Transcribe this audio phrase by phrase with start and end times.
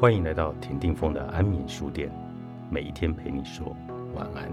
[0.00, 2.10] 欢迎来到田定峰的安眠书店，
[2.70, 3.76] 每一天陪你说
[4.14, 4.50] 晚安。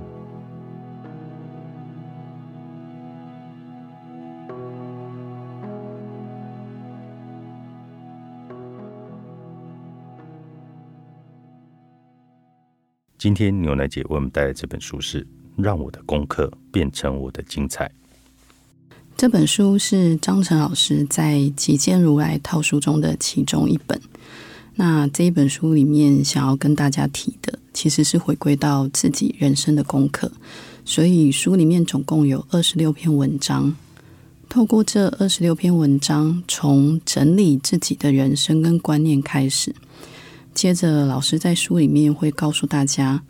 [13.17, 15.23] 今天牛奶姐为我们带来这本书是
[15.55, 17.87] 《让我的功课变成我的精彩》。
[19.15, 23.97] 这本书是张晨老师在《极简如来套书》中的其中一本。
[24.79, 30.31] 那这一本书里面想要跟大家提的，其实是回归到自己人生的功课。
[30.85, 33.75] 所以书里面总共有二十六篇文章，
[34.47, 39.75] 透过这二十六篇文章，从整理自己的人生跟观念开始。
[40.53, 43.23] 接着，老师在书里面会告诉大家，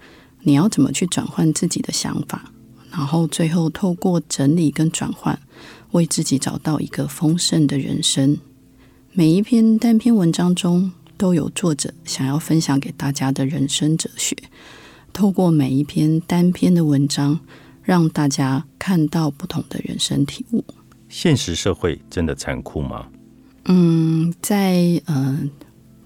[0.43, 2.51] 你要怎么去转换自己的想法，
[2.91, 5.39] 然后最后透过整理跟转换，
[5.91, 8.37] 为自己找到一个丰盛的人生。
[9.13, 14.35] 每一篇单篇文章中，都有作者想要分享给大家的人生哲学。
[15.11, 17.39] 透过每一篇单篇的文章，
[17.83, 20.63] 让大家看到不同的人生体悟。
[21.09, 23.07] 现实社会真的残酷吗？
[23.65, 25.49] 嗯，在嗯。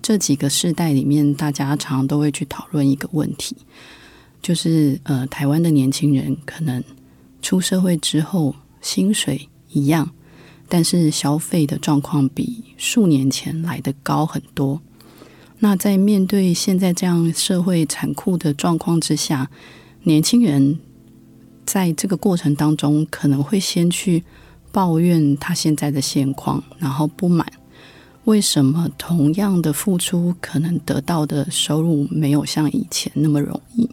[0.03, 3.55] 这几个世代里面，大家常常都会去讨论一个问题，
[4.41, 6.83] 就是呃，台湾的年轻人可能
[7.39, 10.09] 出社会之后薪水一样，
[10.67, 14.81] 但是消费的状况比数年前来的高很多。
[15.63, 19.47] 那在面对现在这样社会残酷的状况之下，
[20.03, 20.79] 年轻人
[21.65, 24.23] 在这个过程当中可能会先去
[24.71, 27.45] 抱怨他现在的现况，然后不满。
[28.23, 33.87] 为什么同样的付出，可能得到的收入没有像以前那么容易？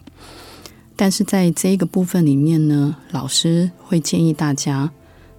[0.96, 4.90] 但是在这个部分里面呢，老师会建议大家，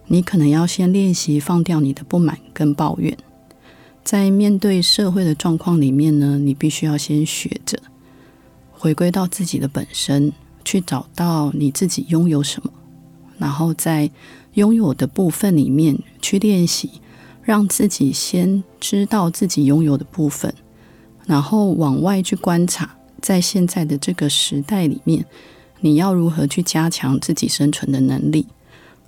[0.05, 3.17] 你可能要先练习放掉你的不满跟抱怨。
[4.03, 7.77] 在面对社会的状况里面呢，你必须要先学着
[8.71, 12.71] 回归到自己的本身，去找到你自己拥有什么，
[13.37, 14.09] 然后在
[14.53, 16.89] 拥有的部分里面去练习。
[17.41, 20.53] 让自己先知道自己拥有的部分，
[21.25, 25.25] 然后往外去观察，在现在的这个时代里面，
[25.79, 28.45] 你要如何去加强自己生存的能力，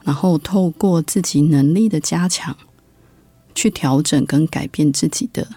[0.03, 2.57] 然后透过自己能力的加强，
[3.53, 5.47] 去调整跟改变自己的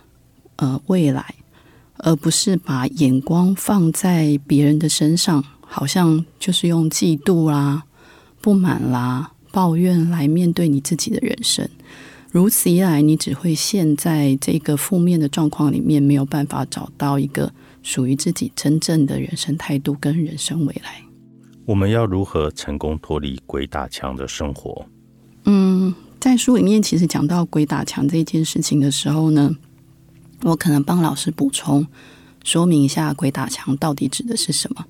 [0.56, 1.34] 呃未来，
[1.98, 7.84] 而不是把眼光放在别人的身上，好像就是用嫉妒啦、
[8.40, 11.68] 不满啦、抱怨来面对你自己的人生。
[12.30, 17.52] 如此一来，你只会陷在这个负面的状况里面，没有办法找到一个
[17.82, 21.00] 属于自己真正的人生态度跟人生未来。
[21.64, 24.84] 我们要如何成功脱离鬼打墙的生活？
[26.34, 29.54] 在书里面其实讲到鬼打墙这件事情的时候呢，
[30.42, 31.86] 我可能帮老师补充
[32.42, 34.84] 说明一下，鬼打墙到底指的是什么。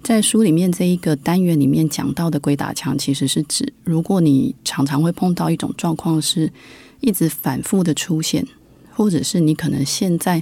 [0.00, 6.52] 在书里面这一个单元里面讲到的鬼打墙，其实是指如果你常常会碰到一种状况，是
[7.00, 8.46] 一直反复的出现，
[8.92, 10.40] 或者是你可能现在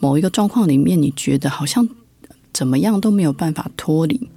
[0.00, 1.88] 某一个状况里面，你觉得好像
[2.52, 4.28] 怎么样都没有办法脱离。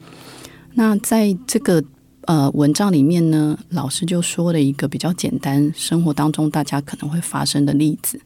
[0.76, 1.84] 那在这个
[2.26, 8.20] 呃文章里面呢，老师就说了一个比较简单，生活当中大家可能会发生的例子，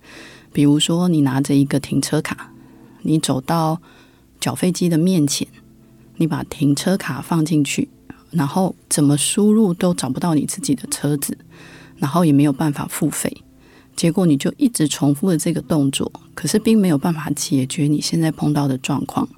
[0.51, 2.51] 比如说你拿着一个停车卡，
[3.01, 3.81] 你走到
[4.39, 5.47] 缴费机的面前。
[6.21, 7.87] 你把停车卡放进去，
[8.31, 11.37] 然后怎么输入都找不到你自己的车子，
[11.95, 13.31] 然后也没有办法付费，
[13.95, 19.29] 结果你就一直重复的这个动作，可是并没有办法解决你现在碰到的状况。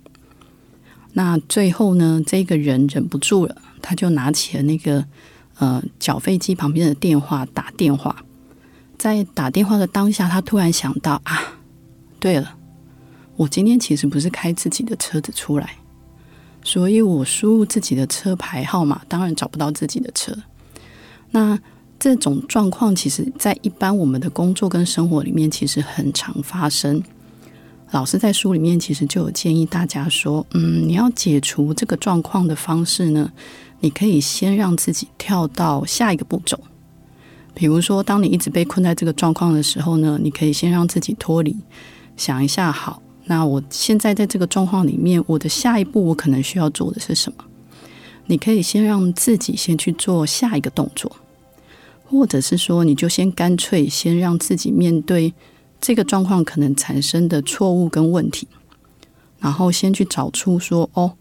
[1.13, 5.05] 那最后呢，这个人忍不住了，他就拿起了那个
[5.59, 8.23] 呃缴费机旁边的电话打电话，
[8.97, 11.57] 在打电话的当下，他突然想到啊，
[12.19, 12.55] 对了，
[13.35, 15.75] 我今天其实不是开自己的车子出来。
[16.63, 20.31] 所以我输入自己的车牌号码，当然找不到自己的车。
[21.31, 21.59] 那
[21.99, 27.02] 这种状况，其实在一般我们的工作跟生活里面，其实很常发生。
[27.91, 33.32] 老师在书里面其实就有建议大家说，嗯，你要解除这个状况的方式呢，
[33.82, 36.58] 你可以先让自己跳到下一个步骤。
[37.53, 41.55] 比如说，当你一直被困在这个状况的时候呢，你可以先让自己脱离，
[42.16, 43.02] 想一下，好。
[43.26, 47.43] 那我现在在这个状况里面，我的下一步我可能需要做的是什么？
[48.28, 51.11] 你可以先让自己先去做下一个动作，
[52.05, 55.34] 或者是说，你就先干脆先让自己面对
[55.81, 58.47] 这个状况可能产生的错误跟问题，
[59.39, 61.13] 然后先去找出说，哦，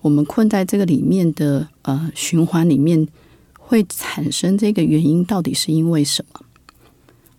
[0.00, 3.06] 我们困在这个里面的呃循环里面
[3.58, 6.40] 会产生这个原因到底是因为什么？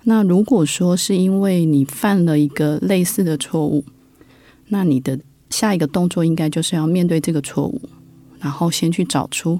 [0.03, 3.83] 那如果说是因为你犯了一个类似的错误。
[4.71, 5.19] 那你的
[5.49, 7.81] 下一个动作应该就是要面对这个错误，
[8.39, 9.59] 然后先去找出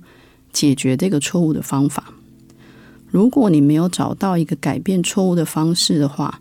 [0.54, 2.14] 解决这个错误的方法。
[3.08, 6.40] 如果你没有找到一个改变错误的方式的话，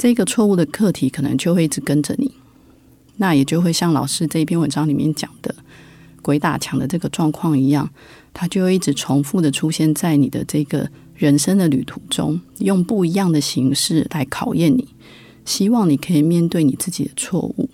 [0.00, 2.32] 这个错误的课题可能就会一直跟着你，
[3.18, 5.54] 那也就会像老师这一篇文章里面讲的
[6.22, 7.90] 鬼打墙的这个状况一样，
[8.32, 14.88] 它就会一直重复的出现在你的这个人生的旅途中，用不一样的形式来考验你，
[15.44, 17.68] 希望你可以面对你自己的错误，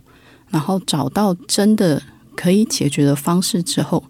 [0.49, 2.03] 然后找到真的
[2.35, 4.03] 可以解决的方式之后，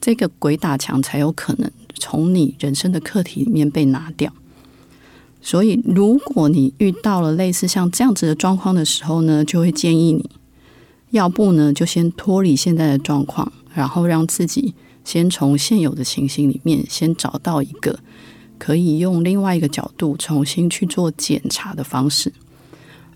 [0.00, 1.70] 这个鬼打墙才有可能。
[1.94, 4.34] 从你人生的课题里面被拿掉，
[5.44, 10.30] 所以如果你遇到了类似像这样子的状况的时候呢，就会建议你，
[11.10, 14.74] 要不呢就先脱离现在的状况，然后让自己
[15.04, 17.98] 先从现有的情形里面先找到一个
[18.56, 22.32] 可以用另外一个角度重新去做检查的方式。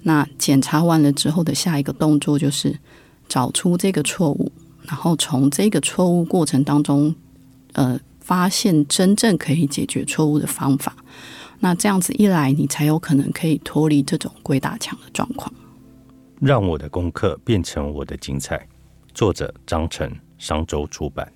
[0.03, 2.77] 那检查完了之后的下一个动作就是
[3.29, 4.51] 找出这个错误，
[4.83, 7.15] 然后从这个错误过程当中，
[7.73, 8.01] 呃。
[8.19, 10.97] 发现真正可以解决错误的方法，
[11.61, 15.53] 那这样子一来，你才有可能可以脱离这种鬼打墙的状况。
[16.41, 18.67] 让我的功课变成我的精彩。
[19.15, 21.33] 作者：张晨，商周出版。